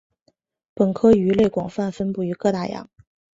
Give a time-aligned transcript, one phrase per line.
[0.73, 2.89] 本科鱼类广泛分布于各大洋。